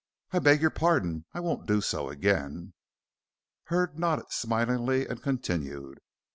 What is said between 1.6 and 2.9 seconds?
do so again."